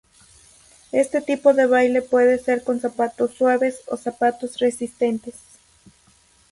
Este 0.91 1.21
tipo 1.21 1.53
de 1.53 1.67
baile 1.67 2.01
puede 2.01 2.39
ser 2.39 2.63
con 2.63 2.79
"zapatos 2.79 3.35
suaves" 3.35 3.81
o 3.85 3.97
"zapatos 3.97 4.57
resistentes". 4.57 5.35